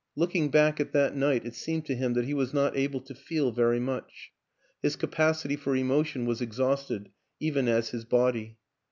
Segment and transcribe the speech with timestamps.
[0.15, 3.13] Looking back at that night it seemed to him that he was not able to
[3.13, 4.31] feel very much;
[4.81, 8.57] his capacity for emotion was ex hausted, even as his body.